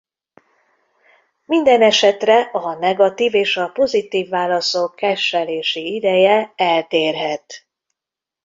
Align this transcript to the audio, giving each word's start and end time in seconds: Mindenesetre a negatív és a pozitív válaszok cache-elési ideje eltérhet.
Mindenesetre 1.45 2.39
a 2.41 2.73
negatív 2.73 3.33
és 3.33 3.57
a 3.57 3.67
pozitív 3.67 4.29
válaszok 4.29 4.95
cache-elési 4.95 5.93
ideje 5.93 6.53
eltérhet. 6.55 7.67